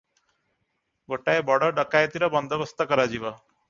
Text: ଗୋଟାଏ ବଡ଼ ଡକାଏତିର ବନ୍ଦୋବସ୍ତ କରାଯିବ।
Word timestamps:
ଗୋଟାଏ 1.13 1.45
ବଡ଼ 1.51 1.71
ଡକାଏତିର 1.83 2.33
ବନ୍ଦୋବସ୍ତ 2.39 2.93
କରାଯିବ। 2.93 3.37